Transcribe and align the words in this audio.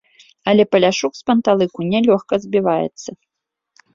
Але 0.51 0.63
паляшук 0.75 1.13
з 1.19 1.21
панталыку 1.27 1.79
не 1.91 1.99
лёгка 2.07 2.35
збіваецца. 2.45 3.09